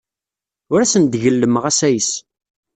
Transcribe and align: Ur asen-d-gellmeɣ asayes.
Ur 0.71 0.79
asen-d-gellmeɣ 0.81 1.63
asayes. 1.71 2.11